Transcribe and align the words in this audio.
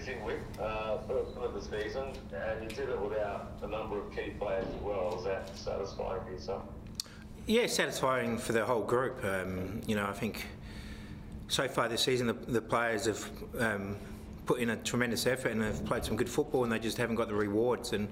convincing 0.00 0.24
win 0.24 0.38
uh, 0.60 0.98
win 1.08 1.44
of 1.44 1.54
the 1.54 1.60
season, 1.60 2.12
and 2.34 2.62
you 2.62 2.68
did 2.68 2.88
it 2.88 3.00
without 3.00 3.52
a 3.62 3.66
number 3.66 3.98
of 3.98 4.14
key 4.14 4.30
players 4.38 4.66
as 4.66 4.82
well. 4.82 5.16
Is 5.18 5.24
that 5.24 5.56
satisfying 5.56 6.22
for 6.24 6.32
yourself? 6.32 6.62
Yeah, 7.46 7.66
satisfying 7.66 8.38
for 8.38 8.52
the 8.52 8.64
whole 8.64 8.82
group. 8.82 9.24
Um, 9.24 9.80
you 9.86 9.96
know, 9.96 10.06
I 10.06 10.12
think 10.12 10.46
so 11.48 11.66
far 11.68 11.88
this 11.88 12.02
season 12.02 12.26
the, 12.26 12.32
the 12.32 12.60
players 12.60 13.06
have 13.06 13.28
um, 13.58 13.96
put 14.46 14.60
in 14.60 14.70
a 14.70 14.76
tremendous 14.76 15.26
effort 15.26 15.52
and 15.52 15.62
have 15.62 15.84
played 15.84 16.04
some 16.04 16.16
good 16.16 16.28
football, 16.28 16.64
and 16.64 16.72
they 16.72 16.78
just 16.78 16.96
haven't 16.96 17.16
got 17.16 17.28
the 17.28 17.34
rewards. 17.34 17.92
And 17.92 18.08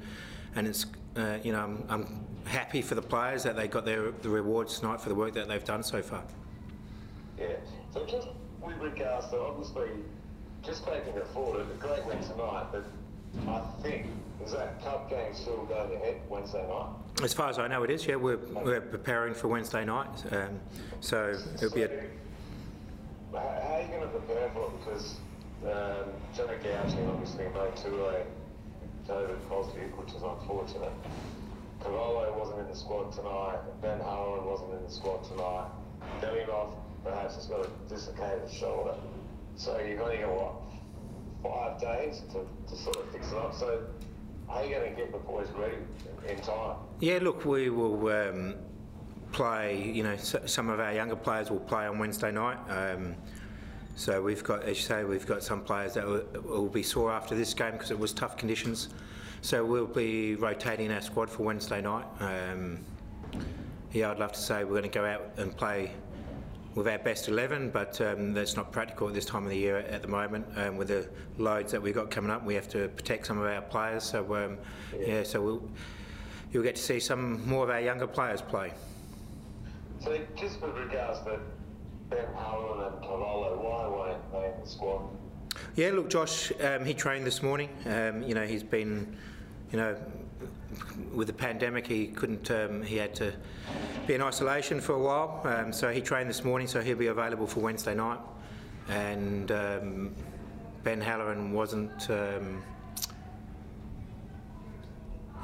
and 0.54 0.66
it's 0.66 0.86
uh, 1.16 1.38
you 1.42 1.52
know 1.52 1.60
I'm, 1.60 1.84
I'm, 1.88 2.24
happy 2.44 2.80
for 2.80 2.94
the 2.94 3.02
players 3.02 3.42
that 3.42 3.56
they 3.56 3.68
got 3.68 3.84
their 3.84 4.10
the 4.10 4.28
rewards 4.30 4.80
tonight 4.80 5.02
for 5.02 5.10
the 5.10 5.14
work 5.14 5.34
that 5.34 5.48
they've 5.48 5.64
done 5.64 5.82
so 5.82 6.00
far. 6.00 6.24
Yeah. 7.38 7.56
So 7.92 8.06
just 8.06 8.28
with 8.62 8.78
regards 8.78 9.28
to 9.28 9.38
obviously 9.38 9.90
just 10.62 10.84
taking 10.86 11.14
it 11.14 11.26
forward, 11.28 11.66
a 11.70 11.74
great 11.74 12.04
win 12.06 12.20
tonight, 12.22 12.66
but 12.72 12.84
I 13.46 13.60
think 13.82 14.06
is 14.44 14.52
that 14.52 14.82
cup 14.82 15.10
game 15.10 15.34
still 15.34 15.64
going 15.66 15.92
ahead 15.94 16.20
Wednesday 16.28 16.66
night? 16.68 16.86
As 17.22 17.34
far 17.34 17.48
as 17.48 17.58
I 17.58 17.66
know, 17.68 17.82
it 17.82 17.90
is. 17.90 18.06
Yeah, 18.06 18.16
we're, 18.16 18.36
we're 18.36 18.80
preparing 18.80 19.34
for 19.34 19.48
Wednesday 19.48 19.84
night, 19.84 20.08
um, 20.32 20.60
so 21.00 21.36
it'll 21.54 21.74
be 21.74 21.82
a. 21.82 21.88
How 23.32 23.38
are 23.38 23.82
you 23.82 23.88
going 23.88 24.00
to 24.02 24.08
prepare 24.08 24.48
for 24.50 24.66
it? 24.66 24.70
Because 24.78 25.16
um, 25.64 26.12
Janet 26.34 26.62
Gouching 26.62 27.06
obviously 27.08 27.44
made 27.44 27.76
two 27.76 28.04
a 28.04 28.24
COVID 29.08 29.48
positive, 29.48 29.98
which 29.98 30.14
is 30.14 30.22
unfortunate. 30.22 30.92
Cavallo 31.82 32.36
wasn't 32.38 32.60
in 32.60 32.68
the 32.68 32.76
squad 32.76 33.12
tonight. 33.12 33.58
Ben 33.82 33.98
Halloran 34.00 34.44
wasn't 34.44 34.72
in 34.74 34.82
the 34.82 34.90
squad 34.90 35.24
tonight. 35.24 35.68
Delianov 36.20 36.74
perhaps 37.04 37.36
has 37.36 37.46
got 37.46 37.64
a 37.64 37.68
dislocated 37.88 38.50
shoulder. 38.50 38.94
So 39.58 39.76
you've 39.80 40.00
only 40.00 40.18
got 40.18 40.30
what 40.30 40.54
five 41.42 41.80
days 41.80 42.22
to, 42.32 42.46
to 42.68 42.80
sort 42.80 42.96
of 42.96 43.10
fix 43.10 43.32
it 43.32 43.36
up. 43.36 43.52
So 43.52 43.82
are 44.48 44.64
you 44.64 44.70
going 44.70 44.94
to 44.94 44.96
get 44.96 45.10
the 45.10 45.18
boys 45.18 45.48
ready 45.56 45.78
in 46.28 46.40
time? 46.40 46.76
Yeah, 47.00 47.18
look, 47.20 47.44
we 47.44 47.68
will 47.68 48.08
um, 48.08 48.54
play. 49.32 49.82
You 49.82 50.04
know, 50.04 50.16
some 50.16 50.70
of 50.70 50.78
our 50.78 50.92
younger 50.92 51.16
players 51.16 51.50
will 51.50 51.58
play 51.58 51.86
on 51.86 51.98
Wednesday 51.98 52.30
night. 52.30 52.58
Um, 52.68 53.16
so 53.96 54.22
we've 54.22 54.44
got, 54.44 54.62
as 54.62 54.76
you 54.76 54.84
say, 54.84 55.02
we've 55.02 55.26
got 55.26 55.42
some 55.42 55.62
players 55.64 55.94
that 55.94 56.06
will, 56.06 56.24
will 56.44 56.68
be 56.68 56.84
sore 56.84 57.10
after 57.10 57.34
this 57.34 57.52
game 57.52 57.72
because 57.72 57.90
it 57.90 57.98
was 57.98 58.12
tough 58.12 58.36
conditions. 58.36 58.90
So 59.40 59.64
we'll 59.64 59.86
be 59.86 60.36
rotating 60.36 60.92
our 60.92 61.00
squad 61.00 61.28
for 61.28 61.42
Wednesday 61.42 61.80
night. 61.80 62.06
Um, 62.20 62.78
yeah, 63.92 64.12
I'd 64.12 64.20
love 64.20 64.32
to 64.34 64.40
say 64.40 64.62
we're 64.62 64.70
going 64.70 64.82
to 64.84 64.88
go 64.88 65.04
out 65.04 65.32
and 65.36 65.56
play 65.56 65.90
with 66.74 66.86
our 66.86 66.98
best 66.98 67.28
11, 67.28 67.70
but 67.70 68.00
um, 68.00 68.32
that's 68.34 68.56
not 68.56 68.70
practical 68.72 69.08
at 69.08 69.14
this 69.14 69.24
time 69.24 69.44
of 69.44 69.50
the 69.50 69.56
year 69.56 69.78
at 69.78 70.02
the 70.02 70.08
moment. 70.08 70.46
Um, 70.56 70.76
with 70.76 70.88
the 70.88 71.08
loads 71.38 71.72
that 71.72 71.82
we've 71.82 71.94
got 71.94 72.10
coming 72.10 72.30
up, 72.30 72.44
we 72.44 72.54
have 72.54 72.68
to 72.68 72.88
protect 72.88 73.26
some 73.26 73.38
of 73.38 73.46
our 73.46 73.62
players. 73.62 74.04
So 74.04 74.22
um, 74.36 74.58
yeah. 74.92 75.06
yeah, 75.06 75.22
so 75.22 75.42
we'll, 75.42 75.62
you'll 76.52 76.62
get 76.62 76.76
to 76.76 76.82
see 76.82 77.00
some 77.00 77.46
more 77.48 77.64
of 77.64 77.70
our 77.70 77.80
younger 77.80 78.06
players 78.06 78.42
play. 78.42 78.72
So 80.00 80.18
just 80.36 80.60
with 80.60 80.76
regards 80.76 81.20
to 81.20 81.40
Ben 82.10 82.26
Halloran 82.36 82.92
and 82.92 83.02
Cavallo, 83.02 83.58
why 83.60 83.88
weren't 83.88 84.32
they 84.32 84.54
in 84.54 84.60
the 84.62 84.68
squad? 84.68 85.02
Yeah, 85.74 85.90
look, 85.90 86.08
Josh, 86.08 86.52
um, 86.60 86.84
he 86.84 86.94
trained 86.94 87.26
this 87.26 87.42
morning. 87.42 87.70
Um, 87.86 88.22
you 88.22 88.34
know, 88.34 88.46
he's 88.46 88.62
been, 88.62 89.16
you 89.72 89.78
know, 89.78 89.96
with 91.12 91.26
the 91.26 91.32
pandemic, 91.32 91.86
he 91.86 92.06
couldn't. 92.06 92.50
Um, 92.50 92.82
he 92.82 92.96
had 92.96 93.14
to 93.16 93.32
be 94.08 94.14
in 94.14 94.22
isolation 94.22 94.80
for 94.80 94.94
a 94.94 94.98
while. 94.98 95.42
Um, 95.44 95.70
so 95.70 95.92
he 95.92 96.00
trained 96.00 96.30
this 96.30 96.42
morning, 96.42 96.66
so 96.66 96.80
he'll 96.80 96.96
be 96.96 97.08
available 97.08 97.46
for 97.46 97.60
Wednesday 97.60 97.94
night. 97.94 98.18
And 98.88 99.52
um, 99.52 100.14
Ben 100.82 100.98
Halloran 100.98 101.52
wasn't. 101.52 102.10
Um, 102.10 102.62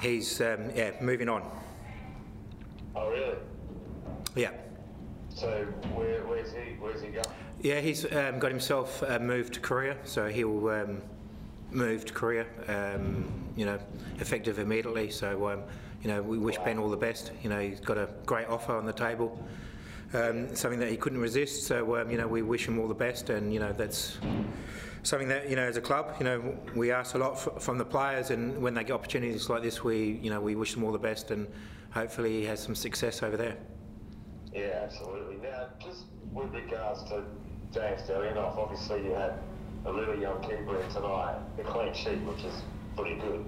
he's 0.00 0.40
yeah 0.40 0.92
moving 1.02 1.28
on. 1.28 1.42
Oh 2.96 3.10
really? 3.10 3.36
Yeah. 4.34 4.52
So 5.28 5.66
where, 5.94 6.22
where's 6.22 6.52
he? 6.52 6.76
Where's 6.80 7.02
he 7.02 7.08
going? 7.08 7.26
Yeah, 7.60 7.80
he's 7.80 8.10
um, 8.12 8.38
got 8.38 8.50
himself 8.50 9.02
uh, 9.02 9.18
moved 9.18 9.54
to 9.54 9.60
Korea, 9.60 9.98
so 10.04 10.28
he'll 10.28 10.68
um, 10.68 11.02
move 11.70 12.06
to 12.06 12.14
Korea. 12.14 12.46
Um, 12.66 13.30
you 13.56 13.66
know, 13.66 13.78
effective 14.20 14.58
immediately. 14.58 15.10
So 15.10 15.50
um, 15.50 15.62
you 16.04 16.10
know, 16.10 16.22
we 16.22 16.38
wish. 16.38 16.58
Ben 16.58 16.78
all 16.78 16.88
the 16.88 16.96
best. 16.96 17.32
You 17.42 17.50
know, 17.50 17.58
he's 17.58 17.80
got 17.80 17.98
a 17.98 18.08
great 18.24 18.46
offer 18.46 18.76
on 18.76 18.86
the 18.86 18.92
table, 18.92 19.42
um, 20.12 20.54
something 20.54 20.78
that 20.78 20.90
he 20.90 20.96
couldn't 20.96 21.20
resist. 21.20 21.64
So 21.64 21.96
um, 21.96 22.10
you 22.10 22.18
know, 22.18 22.28
we 22.28 22.42
wish 22.42 22.68
him 22.68 22.78
all 22.78 22.86
the 22.86 22.94
best, 22.94 23.30
and 23.30 23.52
you 23.52 23.58
know, 23.58 23.72
that's 23.72 24.18
something 25.02 25.28
that 25.28 25.50
you 25.50 25.56
know 25.56 25.64
as 25.64 25.76
a 25.76 25.82
club 25.82 26.14
you 26.18 26.24
know 26.24 26.56
we 26.74 26.90
ask 26.90 27.14
a 27.14 27.18
lot 27.18 27.34
from 27.62 27.76
the 27.76 27.84
players 27.84 28.30
and 28.30 28.58
when 28.62 28.72
they 28.72 28.82
get 28.82 28.94
opportunities 28.94 29.50
like 29.50 29.62
this 29.62 29.84
we 29.84 30.18
you 30.22 30.30
know 30.30 30.40
we 30.40 30.54
wish 30.54 30.72
them 30.72 30.82
all 30.82 30.92
the 30.92 30.98
best 30.98 31.30
and 31.30 31.46
hopefully 31.90 32.40
he 32.40 32.46
has 32.46 32.58
some 32.58 32.74
success 32.74 33.22
over 33.22 33.36
there 33.36 33.54
yeah, 34.54 34.82
absolutely. 34.84 35.36
Now, 35.42 35.66
just 35.84 36.04
with 36.32 36.54
regards 36.54 37.02
to 37.04 37.24
James 37.72 38.02
Delianov, 38.02 38.56
obviously 38.56 39.04
you 39.04 39.10
had 39.10 39.34
a 39.84 39.92
really 39.92 40.20
young 40.20 40.40
keeper 40.42 40.80
tonight, 40.92 41.38
a 41.58 41.64
clean 41.64 41.92
sheet, 41.92 42.20
which 42.20 42.44
is 42.44 42.62
pretty 42.96 43.16
good. 43.16 43.44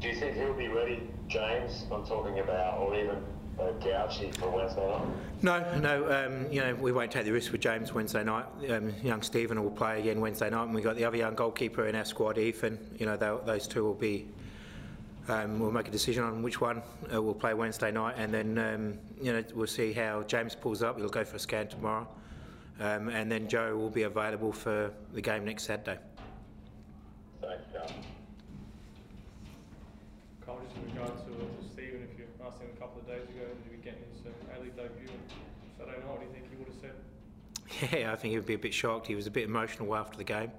Do 0.00 0.08
you 0.08 0.14
think 0.14 0.34
he'll 0.36 0.54
be 0.54 0.68
ready, 0.68 1.02
James? 1.28 1.84
I'm 1.90 2.04
talking 2.04 2.38
about, 2.38 2.78
or 2.78 2.94
even 2.96 3.16
uh, 3.58 4.08
for 4.38 4.50
Wednesday 4.50 4.86
night? 4.86 5.06
No, 5.42 5.78
no. 5.78 6.26
Um, 6.26 6.52
you 6.52 6.60
know, 6.60 6.74
we 6.74 6.92
won't 6.92 7.10
take 7.10 7.24
the 7.24 7.32
risk 7.32 7.52
with 7.52 7.60
James 7.60 7.92
Wednesday 7.92 8.24
night. 8.24 8.46
Um, 8.70 8.92
young 9.02 9.22
Stephen 9.22 9.62
will 9.62 9.70
play 9.70 10.00
again 10.00 10.20
Wednesday 10.20 10.50
night, 10.50 10.64
and 10.64 10.74
we've 10.74 10.84
got 10.84 10.96
the 10.96 11.04
other 11.04 11.16
young 11.16 11.34
goalkeeper 11.34 11.86
in 11.86 11.94
our 11.94 12.04
squad, 12.04 12.38
Ethan. 12.38 12.78
You 12.98 13.06
know, 13.06 13.16
those 13.16 13.68
two 13.68 13.84
will 13.84 13.94
be 13.94 14.26
um, 15.28 15.58
we'll 15.58 15.70
make 15.70 15.88
a 15.88 15.90
decision 15.90 16.22
on 16.22 16.42
which 16.42 16.60
one 16.60 16.82
uh, 17.12 17.22
we'll 17.22 17.34
play 17.34 17.54
Wednesday 17.54 17.90
night, 17.90 18.16
and 18.18 18.32
then 18.32 18.58
um, 18.58 18.98
you 19.22 19.32
know 19.32 19.42
we'll 19.54 19.66
see 19.66 19.92
how 19.92 20.22
James 20.24 20.54
pulls 20.54 20.82
up. 20.82 20.98
He'll 20.98 21.08
go 21.08 21.24
for 21.24 21.36
a 21.36 21.38
scan 21.38 21.68
tomorrow, 21.68 22.06
um, 22.80 23.08
and 23.08 23.32
then 23.32 23.48
Joe 23.48 23.74
will 23.76 23.90
be 23.90 24.02
available 24.02 24.52
for 24.52 24.92
the 25.14 25.22
game 25.22 25.46
next 25.46 25.64
Saturday. 25.64 25.98
Thanks, 27.40 27.64
Carl. 27.72 27.90
Carl, 30.44 30.60
just 30.64 30.76
in 30.76 30.92
regards 30.92 31.22
to, 31.22 31.30
to 31.30 31.72
Stephen, 31.72 32.06
if 32.12 32.18
you 32.18 32.26
asked 32.44 32.60
him 32.60 32.68
a 32.76 32.80
couple 32.80 33.00
of 33.00 33.06
days 33.06 33.24
ago, 33.24 33.48
did 33.64 33.72
he 33.72 33.80
get 33.82 33.96
his 34.12 34.26
uh, 34.26 34.58
A-League 34.60 34.76
debut 34.76 35.08
on 35.08 35.70
Saturday 35.78 36.04
night, 36.04 36.20
what 36.58 36.73
Yeah, 37.92 38.12
I 38.12 38.16
think 38.16 38.32
he 38.32 38.36
would 38.36 38.46
be 38.46 38.54
a 38.54 38.58
bit 38.58 38.74
shocked. 38.74 39.06
He 39.06 39.14
was 39.14 39.26
a 39.26 39.30
bit 39.30 39.44
emotional 39.44 39.94
after 39.96 40.16
the 40.16 40.24
game. 40.24 40.50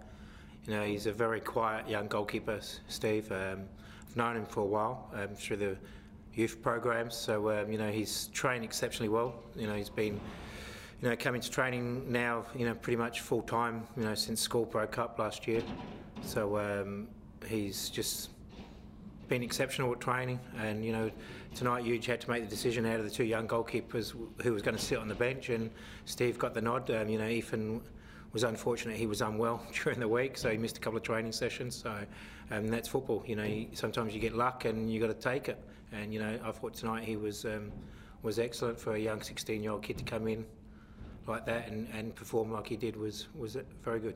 You 0.66 0.74
know, 0.74 0.84
he's 0.84 1.06
a 1.06 1.12
very 1.12 1.40
quiet 1.40 1.88
young 1.88 2.08
goalkeeper, 2.08 2.60
Steve. 2.88 3.32
Um, 3.32 3.66
I've 4.10 4.18
known 4.18 4.38
him 4.38 4.46
for 4.46 4.62
a 4.62 4.66
while 4.66 5.10
um, 5.14 5.30
through 5.36 5.58
the 5.58 5.78
youth 6.34 6.62
programs, 6.62 7.16
so 7.16 7.52
um, 7.52 7.72
you 7.72 7.78
know 7.78 7.92
he's 7.92 8.28
trained 8.34 8.64
exceptionally 8.64 9.10
well. 9.10 9.36
You 9.56 9.68
know, 9.68 9.76
he's 9.76 9.90
been 9.90 10.20
you 11.02 11.10
know 11.10 11.16
coming 11.16 11.42
to 11.42 11.50
training 11.50 12.12
now, 12.12 12.46
you 12.56 12.66
know, 12.66 12.74
pretty 12.74 12.98
much 12.98 13.22
full 13.22 13.44
time. 13.44 13.88
You 13.96 14.04
know, 14.04 14.16
since 14.16 14.42
school 14.42 14.66
broke 14.66 14.98
up 14.98 15.20
last 15.20 15.48
year, 15.48 15.62
so 16.22 16.58
um, 16.58 17.08
he's 17.48 17.90
just 17.90 18.30
been 19.28 19.44
exceptional 19.44 19.92
at 19.92 20.00
training. 20.00 20.40
And 20.58 20.84
you 20.84 20.92
know, 20.92 21.12
tonight 21.54 21.84
Huge 21.84 22.06
had 22.06 22.22
to 22.22 22.30
make 22.30 22.44
the 22.44 22.50
decision 22.50 22.86
out 22.86 23.00
of 23.00 23.06
the 23.06 23.12
two 23.12 23.24
young 23.24 23.48
goalkeepers 23.48 24.14
who 24.42 24.54
was 24.54 24.62
going 24.62 24.78
to 24.78 24.82
sit 24.82 24.98
on 24.98 25.08
the 25.08 25.16
bench, 25.16 25.50
and 25.50 25.70
Steve 26.06 26.38
got 26.38 26.54
the 26.54 26.62
nod. 26.62 26.90
Um, 26.92 27.10
you 27.10 27.18
know, 27.18 27.28
Ethan 27.28 27.82
was 28.34 28.44
unfortunate 28.44 28.98
he 28.98 29.08
was 29.08 29.22
unwell 29.22 29.66
during 29.84 30.00
the 30.00 30.08
week, 30.08 30.38
so 30.38 30.50
he 30.50 30.58
missed 30.58 30.78
a 30.78 30.80
couple 30.80 30.98
of 30.98 31.04
training 31.04 31.32
sessions. 31.32 31.76
So 31.76 31.96
um, 32.52 32.68
that's 32.68 32.88
football. 32.88 33.24
You 33.26 33.36
know, 33.36 33.66
sometimes 33.74 34.14
you 34.14 34.20
get 34.20 34.36
luck 34.36 34.66
and 34.66 34.92
you 34.92 35.00
got 35.00 35.08
to 35.08 35.14
take 35.14 35.50
it. 35.50 35.58
And 35.92 36.14
you 36.14 36.20
know, 36.20 36.40
I 36.44 36.52
thought 36.52 36.74
tonight 36.74 37.04
he 37.04 37.16
was 37.16 37.46
um, 37.46 37.72
was 38.24 38.40
excellent 38.40 38.80
for 38.80 38.96
a 38.96 39.00
young 39.00 39.20
16-year-old 39.20 39.84
kid 39.84 39.98
to 40.00 40.04
come 40.04 40.28
in 40.28 40.46
like 41.28 41.46
that 41.46 41.68
and, 41.70 41.88
and 41.94 42.16
perform 42.16 42.52
like 42.52 42.68
he 42.68 42.76
did 42.76 42.96
was 42.96 43.28
was 43.36 43.58
very 43.84 44.00
good. 44.00 44.16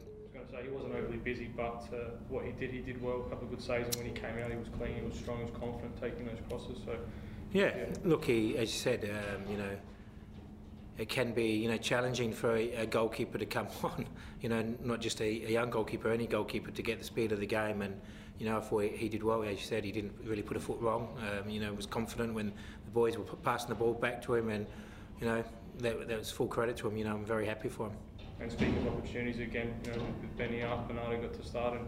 I 0.52 0.62
was 0.62 0.62
going 0.62 0.64
to 0.64 0.64
say 0.64 0.64
he 0.64 0.76
wasn't 0.76 0.96
overly 0.96 1.18
busy, 1.18 1.50
but 1.56 1.84
uh, 1.94 2.12
what 2.30 2.46
he 2.46 2.51
did, 2.51 2.72
he 2.72 2.80
did 2.80 3.01
well. 3.01 3.24
A 3.25 3.30
couple 3.30 3.46
of 3.46 3.51
good 3.51 3.62
saves, 3.62 3.88
and 3.88 3.96
when 3.98 4.06
he 4.06 4.12
came 4.12 4.38
out, 4.44 4.51
he 4.51 4.57
was 4.57 4.68
clean, 4.78 4.96
he 4.96 5.01
was 5.01 5.16
strong, 5.16 5.38
he 5.38 5.44
was 5.44 5.54
confident 5.60 6.00
taking 6.01 6.25
those 6.25 6.40
crosses. 6.50 6.78
So 6.86 6.96
yeah, 7.54 7.75
yeah. 7.75 7.86
look, 8.04 8.25
he 8.25 8.57
as 8.57 8.72
you 8.74 8.80
said, 8.80 9.04
um, 9.04 9.51
you 9.51 9.57
know 9.57 9.78
it 11.00 11.07
can 11.07 11.31
be 11.31 11.46
you 11.46 11.69
know 11.69 11.78
challenging 11.78 12.34
for 12.34 12.56
a, 12.56 12.74
a, 12.75 12.86
goalkeeper 12.86 13.38
to 13.38 13.46
come 13.46 13.68
on. 13.84 14.06
You 14.42 14.50
know, 14.50 14.75
not 14.84 15.00
just 15.00 15.22
a, 15.22 15.25
a, 15.25 15.50
young 15.50 15.69
goalkeeper, 15.69 16.12
any 16.12 16.28
goalkeeper 16.28 16.72
to 16.72 16.81
get 16.81 17.00
the 17.00 17.06
speed 17.06 17.31
of 17.31 17.40
the 17.40 17.48
game. 17.48 17.81
And 17.81 18.00
you 18.38 18.45
know, 18.45 18.57
if 18.57 18.72
we, 18.72 18.90
he 18.90 19.10
did 19.10 19.24
well, 19.24 19.44
as 19.44 19.52
you 19.52 19.66
said, 19.66 19.84
he 19.84 19.92
didn't 19.92 20.13
really 20.24 20.42
put 20.42 20.57
a 20.57 20.60
foot 20.60 20.80
wrong. 20.80 21.07
Um, 21.19 21.50
you 21.50 21.60
know, 21.60 21.74
was 21.74 21.86
confident 21.86 22.34
when 22.34 22.48
the 22.86 22.92
boys 22.92 23.18
were 23.18 23.24
passing 23.24 23.69
the 23.69 23.75
ball 23.75 23.94
back 23.94 24.22
to 24.24 24.36
him, 24.36 24.50
and 24.50 24.68
you 25.19 25.28
know 25.28 25.44
that, 25.80 26.07
that 26.07 26.18
was 26.18 26.31
full 26.31 26.48
credit 26.48 26.78
to 26.78 26.88
him. 26.88 26.98
You 26.98 27.06
know, 27.06 27.16
I'm 27.16 27.25
very 27.25 27.45
happy 27.45 27.69
for 27.69 27.88
him. 27.88 27.94
And 28.41 28.51
speaking 28.51 28.77
of 28.77 28.88
opportunities 28.88 29.39
again, 29.39 29.74
you 29.86 29.91
know, 29.91 30.03
with 30.21 30.38
Benny 30.38 30.63
up, 30.63 30.88
Bernardo 30.88 31.21
got 31.21 31.33
to 31.33 31.44
start 31.45 31.77
and 31.80 31.88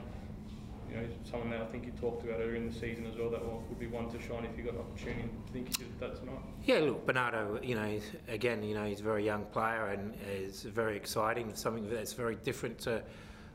you 0.90 0.98
know, 0.98 1.04
someone 1.24 1.50
that 1.52 1.62
I 1.62 1.66
think 1.68 1.86
you 1.86 1.94
talked 1.94 2.26
about 2.26 2.42
earlier 2.42 2.56
in 2.56 2.68
the 2.68 2.74
season 2.74 3.06
as 3.06 3.16
well 3.18 3.30
that 3.30 3.42
would 3.46 3.80
be 3.80 3.88
one 3.88 4.10
to 4.10 4.20
shine 4.20 4.44
if 4.44 4.58
you 4.58 4.66
got 4.66 4.74
an 4.74 4.82
opportunity. 4.82 5.24
I 5.24 5.52
think 5.52 5.70
you 5.70 5.86
did 5.86 6.00
that 6.02 6.18
tonight. 6.18 6.40
Yeah, 6.66 6.80
look, 6.80 7.06
Bernardo, 7.06 7.60
you 7.64 7.76
know, 7.76 8.00
again, 8.28 8.62
you 8.62 8.76
know, 8.76 8.86
he's 8.86 9.00
a 9.00 9.04
very 9.04 9.24
young 9.24 9.46
player 9.46 9.88
and 9.88 10.14
is 10.30 10.64
very 10.64 10.98
exciting. 10.98 11.50
It's 11.50 11.62
something 11.62 11.90
that's 11.90 12.12
very 12.12 12.36
different 12.36 12.78
to 12.80 13.02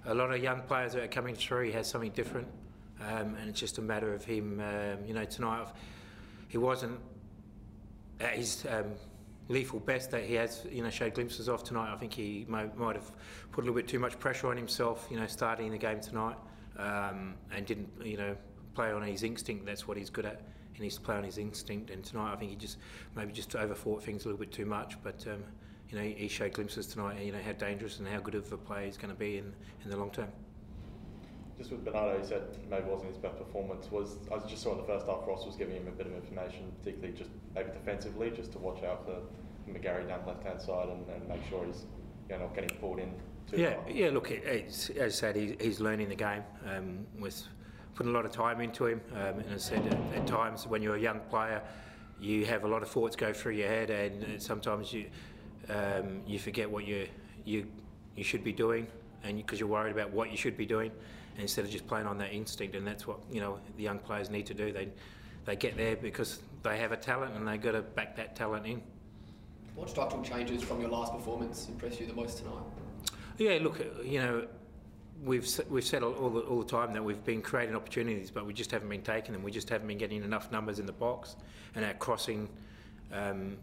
a 0.06 0.14
lot 0.14 0.32
of 0.32 0.42
young 0.42 0.62
players 0.62 0.94
that 0.94 1.02
are 1.02 1.08
coming 1.08 1.34
through. 1.34 1.66
He 1.66 1.72
has 1.72 1.86
something 1.86 2.12
different, 2.12 2.48
um, 3.02 3.36
and 3.38 3.50
it's 3.50 3.60
just 3.60 3.76
a 3.76 3.82
matter 3.82 4.14
of 4.14 4.24
him. 4.24 4.60
Um, 4.60 5.04
you 5.06 5.12
know, 5.12 5.24
tonight 5.26 5.68
he 6.48 6.56
wasn't 6.56 6.98
at 8.20 8.36
his 8.36 8.64
um, 8.70 8.92
lethal 9.48 9.80
best 9.80 10.10
that 10.10 10.24
he 10.24 10.34
has. 10.34 10.66
You 10.70 10.82
know, 10.82 10.90
showed 10.90 11.14
glimpses 11.14 11.48
of 11.48 11.64
tonight. 11.64 11.92
I 11.92 11.96
think 11.96 12.12
he 12.12 12.44
might, 12.48 12.76
might 12.76 12.96
have 12.96 13.10
put 13.52 13.62
a 13.62 13.64
little 13.64 13.74
bit 13.74 13.88
too 13.88 13.98
much 13.98 14.18
pressure 14.18 14.48
on 14.48 14.56
himself. 14.56 15.06
You 15.10 15.18
know, 15.18 15.26
starting 15.26 15.70
the 15.70 15.78
game 15.78 16.00
tonight, 16.00 16.36
um, 16.78 17.34
and 17.52 17.66
didn't 17.66 17.88
you 18.04 18.16
know 18.16 18.36
play 18.74 18.92
on 18.92 19.02
his 19.02 19.22
instinct. 19.22 19.66
That's 19.66 19.88
what 19.88 19.96
he's 19.96 20.10
good 20.10 20.26
at. 20.26 20.42
He 20.72 20.82
needs 20.82 20.96
to 20.96 21.00
play 21.00 21.16
on 21.16 21.24
his 21.24 21.38
instinct. 21.38 21.90
And 21.90 22.04
tonight, 22.04 22.32
I 22.32 22.36
think 22.36 22.50
he 22.50 22.56
just 22.56 22.78
maybe 23.14 23.32
just 23.32 23.50
overthought 23.50 24.02
things 24.02 24.24
a 24.24 24.28
little 24.28 24.40
bit 24.40 24.52
too 24.52 24.66
much. 24.66 24.96
But 25.02 25.24
um, 25.26 25.42
you 25.88 25.96
know, 25.96 26.04
he, 26.04 26.12
he 26.12 26.28
showed 26.28 26.52
glimpses 26.52 26.86
tonight. 26.86 27.22
You 27.22 27.32
know 27.32 27.42
how 27.44 27.52
dangerous 27.52 27.98
and 27.98 28.08
how 28.08 28.20
good 28.20 28.34
of 28.34 28.52
a 28.52 28.58
player 28.58 28.86
he's 28.86 28.96
going 28.96 29.12
to 29.12 29.18
be 29.18 29.38
in 29.38 29.52
in 29.84 29.90
the 29.90 29.96
long 29.96 30.10
term. 30.10 30.28
Just 31.58 31.70
with 31.70 31.84
Bernardo, 31.84 32.18
he 32.20 32.26
said 32.26 32.42
maybe 32.68 32.84
wasn't 32.84 33.10
his 33.10 33.18
best 33.18 33.38
performance. 33.38 33.90
Was 33.90 34.18
I 34.32 34.38
just 34.46 34.62
saw 34.62 34.72
in 34.72 34.78
the 34.78 34.84
first 34.84 35.06
half 35.06 35.26
Ross 35.26 35.46
was 35.46 35.56
giving 35.56 35.76
him 35.76 35.88
a 35.88 35.90
bit 35.90 36.06
of 36.06 36.12
information, 36.14 36.70
particularly 36.78 37.16
just 37.16 37.30
maybe 37.54 37.70
defensively, 37.70 38.30
just 38.30 38.52
to 38.52 38.58
watch 38.58 38.82
out 38.84 39.06
for 39.06 39.20
McGarry 39.70 40.06
down 40.06 40.20
the 40.24 40.32
left 40.32 40.44
hand 40.44 40.60
side 40.60 40.88
and, 40.88 41.08
and 41.08 41.26
make 41.28 41.40
sure 41.48 41.64
he's 41.64 41.84
you 42.28 42.36
know 42.36 42.42
not 42.44 42.54
getting 42.54 42.76
pulled 42.78 42.98
in. 42.98 43.10
Too 43.50 43.60
Yeah, 43.60 43.74
far. 43.74 43.90
yeah. 43.90 44.10
Look, 44.10 44.30
it, 44.30 44.44
as 44.44 44.90
I 45.00 45.08
said, 45.08 45.36
he, 45.36 45.56
he's 45.60 45.80
learning 45.80 46.08
the 46.10 46.14
game. 46.14 46.42
Um, 46.66 47.06
with 47.18 47.42
putting 47.94 48.12
a 48.12 48.14
lot 48.14 48.26
of 48.26 48.32
time 48.32 48.60
into 48.60 48.86
him, 48.86 49.00
um, 49.14 49.38
and 49.40 49.54
I 49.54 49.56
said, 49.56 49.86
at, 49.86 50.20
at 50.20 50.26
times 50.26 50.66
when 50.66 50.82
you're 50.82 50.96
a 50.96 51.00
young 51.00 51.20
player, 51.30 51.62
you 52.20 52.44
have 52.44 52.64
a 52.64 52.68
lot 52.68 52.82
of 52.82 52.90
thoughts 52.90 53.16
go 53.16 53.32
through 53.32 53.52
your 53.54 53.68
head, 53.68 53.88
and 53.90 54.40
sometimes 54.42 54.92
you 54.92 55.06
um, 55.70 56.20
you 56.26 56.38
forget 56.38 56.70
what 56.70 56.86
you 56.86 57.08
you 57.44 57.66
you 58.14 58.24
should 58.24 58.44
be 58.44 58.52
doing, 58.52 58.86
and 59.24 59.38
because 59.38 59.58
you, 59.58 59.66
are 59.66 59.70
worried 59.70 59.92
about 59.92 60.10
what 60.10 60.30
you 60.30 60.36
should 60.36 60.56
be 60.56 60.66
doing, 60.66 60.90
instead 61.38 61.64
of 61.64 61.70
just 61.70 61.86
playing 61.86 62.06
on 62.06 62.18
that 62.18 62.32
instinct. 62.32 62.74
And 62.74 62.86
that's 62.86 63.06
what 63.06 63.18
you 63.30 63.40
know 63.40 63.58
the 63.76 63.82
young 63.82 63.98
players 63.98 64.30
need 64.30 64.46
to 64.46 64.54
do. 64.54 64.72
They 64.72 64.88
they 65.44 65.56
get 65.56 65.76
there 65.76 65.96
because 65.96 66.40
they 66.62 66.78
have 66.78 66.92
a 66.92 66.96
talent, 66.96 67.34
and 67.34 67.46
they've 67.46 67.60
got 67.60 67.72
to 67.72 67.82
back 67.82 68.16
that 68.16 68.36
talent 68.36 68.66
in. 68.66 68.82
What 69.74 69.90
structural 69.90 70.22
changes 70.22 70.62
from 70.62 70.80
your 70.80 70.90
last 70.90 71.12
performance 71.12 71.68
impressed 71.68 72.00
you 72.00 72.06
the 72.06 72.14
most 72.14 72.38
tonight? 72.38 72.64
Yeah, 73.38 73.58
look, 73.60 73.84
you 74.02 74.18
know, 74.18 74.46
we've 75.22 75.48
we've 75.68 75.84
said 75.84 76.02
all, 76.02 76.14
all, 76.14 76.30
the, 76.30 76.40
all 76.40 76.62
the 76.62 76.68
time 76.68 76.92
that 76.94 77.04
we've 77.04 77.24
been 77.24 77.42
creating 77.42 77.76
opportunities, 77.76 78.30
but 78.30 78.46
we 78.46 78.52
just 78.52 78.70
haven't 78.70 78.88
been 78.88 79.02
taking 79.02 79.32
them. 79.32 79.42
We 79.42 79.50
just 79.50 79.68
haven't 79.68 79.86
been 79.86 79.98
getting 79.98 80.24
enough 80.24 80.50
numbers 80.50 80.78
in 80.78 80.86
the 80.86 80.92
box, 80.92 81.36
and 81.74 81.84
our 81.84 81.94
crossing 81.94 82.48
um, 83.12 83.56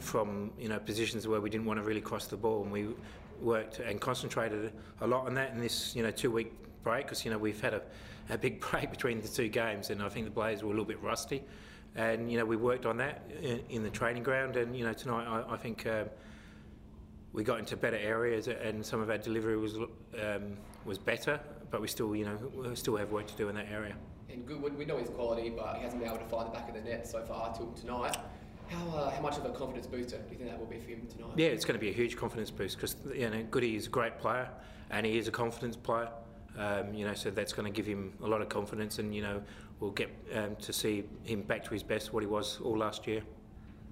from 0.00 0.52
you 0.58 0.68
know 0.68 0.78
positions 0.78 1.28
where 1.28 1.40
we 1.40 1.50
didn't 1.50 1.66
want 1.66 1.78
to 1.78 1.84
really 1.84 2.00
cross 2.00 2.26
the 2.26 2.36
ball, 2.36 2.62
and 2.62 2.72
we 2.72 2.88
worked 3.40 3.80
and 3.80 4.00
concentrated 4.00 4.72
a 5.02 5.06
lot 5.06 5.26
on 5.26 5.34
that 5.34 5.52
in 5.52 5.60
this 5.60 5.94
you 5.94 6.02
know 6.02 6.10
two 6.10 6.30
week 6.30 6.52
break 6.86 7.04
because 7.04 7.24
you 7.24 7.32
know 7.32 7.38
we've 7.38 7.60
had 7.60 7.74
a, 7.74 7.82
a 8.30 8.38
big 8.38 8.60
break 8.70 8.90
between 8.90 9.20
the 9.20 9.28
two 9.28 9.48
games, 9.48 9.90
and 9.90 10.00
I 10.02 10.08
think 10.08 10.24
the 10.24 10.32
players 10.40 10.62
were 10.62 10.68
a 10.68 10.70
little 10.70 10.84
bit 10.84 11.02
rusty, 11.02 11.42
and 11.96 12.30
you 12.30 12.38
know 12.38 12.44
we 12.44 12.56
worked 12.56 12.86
on 12.86 12.96
that 12.98 13.28
in, 13.42 13.60
in 13.68 13.82
the 13.82 13.90
training 13.90 14.22
ground, 14.22 14.56
and 14.56 14.76
you 14.76 14.84
know 14.84 14.92
tonight 14.92 15.26
I, 15.26 15.54
I 15.54 15.56
think. 15.56 15.86
Um, 15.86 16.08
we 17.32 17.44
got 17.44 17.58
into 17.58 17.76
better 17.76 17.98
areas 17.98 18.48
and 18.48 18.86
some 18.86 19.02
of 19.02 19.10
our 19.10 19.18
delivery 19.18 19.58
was 19.58 19.76
um, 19.76 20.56
was 20.86 20.96
better, 20.96 21.38
but 21.70 21.82
we 21.82 21.88
still, 21.88 22.16
you 22.16 22.24
know, 22.24 22.38
we 22.54 22.74
still 22.76 22.96
have 22.96 23.12
work 23.12 23.26
to 23.26 23.36
do 23.36 23.50
in 23.50 23.54
that 23.56 23.70
area. 23.70 23.94
And 24.30 24.46
Goodwin, 24.46 24.78
we 24.78 24.86
know 24.86 24.96
his 24.96 25.10
quality, 25.10 25.50
but 25.50 25.76
he 25.76 25.82
hasn't 25.82 26.00
been 26.00 26.08
able 26.08 26.24
to 26.24 26.30
find 26.30 26.46
the 26.46 26.52
back 26.52 26.66
of 26.66 26.74
the 26.74 26.80
net 26.80 27.06
so 27.06 27.22
far 27.24 27.54
till 27.54 27.70
tonight. 27.72 28.16
How, 28.68 28.88
uh, 28.96 29.10
how 29.10 29.20
much 29.20 29.36
of 29.36 29.44
a 29.44 29.50
confidence 29.50 29.86
booster 29.86 30.16
do 30.16 30.30
you 30.32 30.38
think 30.38 30.50
that 30.50 30.58
will 30.58 30.64
be 30.64 30.78
for 30.78 30.88
him 30.88 31.06
tonight? 31.14 31.32
Yeah, 31.36 31.48
it's 31.48 31.66
going 31.66 31.78
to 31.78 31.80
be 31.80 31.90
a 31.90 31.92
huge 31.92 32.16
confidence 32.16 32.50
boost 32.50 32.76
because 32.76 32.96
you 33.14 33.28
know 33.28 33.42
Goody 33.50 33.76
is 33.76 33.86
a 33.86 33.90
great 33.90 34.18
player 34.18 34.48
and 34.90 35.04
he 35.04 35.18
is 35.18 35.28
a 35.28 35.32
confidence 35.32 35.76
player. 35.76 36.08
Um, 36.56 36.94
you 36.94 37.06
know, 37.06 37.14
so 37.14 37.30
that's 37.30 37.52
going 37.52 37.70
to 37.70 37.74
give 37.74 37.86
him 37.86 38.12
a 38.22 38.26
lot 38.26 38.40
of 38.40 38.48
confidence, 38.48 38.98
and 38.98 39.14
you 39.14 39.22
know, 39.22 39.42
we'll 39.80 39.90
get 39.90 40.10
um, 40.34 40.56
to 40.56 40.72
see 40.72 41.04
him 41.24 41.42
back 41.42 41.64
to 41.64 41.70
his 41.70 41.82
best, 41.82 42.12
what 42.12 42.22
he 42.22 42.26
was 42.26 42.60
all 42.62 42.78
last 42.78 43.06
year. 43.06 43.22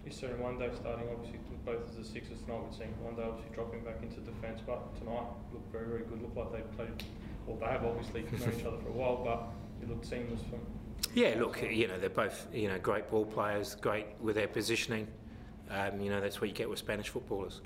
You 0.05 0.13
saw 0.13 0.27
him 0.27 0.39
Juande 0.39 0.75
starting, 0.77 1.09
obviously, 1.11 1.39
both 1.65 1.89
as 1.89 1.97
the 1.97 2.05
Sixers 2.05 2.43
tonight. 2.45 2.61
We've 2.65 2.75
seen 2.75 2.95
Juande 3.03 3.27
obviously 3.27 3.55
dropping 3.55 3.81
back 3.81 4.03
into 4.03 4.21
defence, 4.21 4.61
but 4.67 4.95
tonight 4.99 5.27
looked 5.53 5.73
very, 5.73 5.87
very 5.87 6.05
good. 6.05 6.21
Looked 6.21 6.37
like 6.37 6.53
they 6.53 6.77
played, 6.77 7.05
well, 7.47 7.57
they 7.57 7.67
have 7.67 7.85
obviously 7.85 8.23
known 8.23 8.59
each 8.59 8.67
other 8.67 8.79
for 8.79 8.89
a 8.89 8.93
while, 8.93 9.23
but 9.25 9.49
it 9.83 9.89
looked 9.89 10.07
seamless 10.07 10.41
from. 10.43 10.61
Yeah, 11.15 11.37
look, 11.39 11.63
you 11.63 11.89
know, 11.89 11.99
they're 11.99 12.11
both, 12.11 12.47
you 12.53 12.69
know, 12.69 12.79
great 12.79 13.11
ball 13.11 13.25
players, 13.25 13.75
great 13.77 14.07
with 14.21 14.37
their 14.37 14.49
positioning. 14.49 15.07
Um, 15.71 16.01
you 16.01 16.11
know, 16.11 16.21
that's 16.21 16.41
what 16.41 16.49
you 16.49 16.55
get 16.55 16.69
with 16.69 16.79
Spanish 16.79 17.09
footballers. 17.09 17.61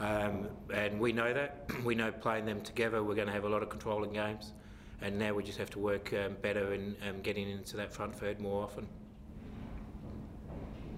Um, 0.00 0.48
and 0.72 0.98
we 0.98 1.12
know 1.12 1.32
that. 1.32 1.70
we 1.84 1.94
know 1.94 2.10
playing 2.12 2.46
them 2.46 2.60
together, 2.60 3.02
we're 3.02 3.14
going 3.14 3.26
to 3.28 3.32
have 3.32 3.44
a 3.44 3.48
lot 3.48 3.62
of 3.62 3.68
controlling 3.68 4.12
games. 4.12 4.52
And 5.00 5.18
now 5.18 5.34
we 5.34 5.42
just 5.42 5.58
have 5.58 5.70
to 5.70 5.78
work 5.78 6.12
um, 6.12 6.36
better 6.40 6.72
in 6.72 6.96
um, 7.08 7.20
getting 7.20 7.50
into 7.50 7.76
that 7.76 7.92
front 7.92 8.14
third 8.18 8.40
more 8.40 8.62
often. 8.62 8.86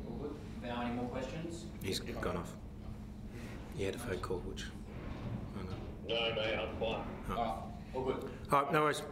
All 0.08 0.16
good. 0.18 0.34
Val, 0.62 0.82
any 0.82 0.94
more 0.94 1.06
questions? 1.06 1.66
He's 1.82 2.00
gone 2.00 2.36
off. 2.36 2.54
He 3.76 3.84
had 3.84 3.94
a 3.94 3.98
phone 3.98 4.18
call, 4.18 4.38
which. 4.38 4.64
I 5.58 5.62
know. 5.64 6.14
No, 6.14 6.34
mate, 6.34 6.54
I'm 6.54 6.76
fine. 6.76 7.36
All 7.36 7.36
right. 7.36 7.54
All 7.94 8.02
good. 8.04 8.30
All 8.52 8.62
right, 8.62 8.72
no 8.72 8.82
worries. 8.82 9.02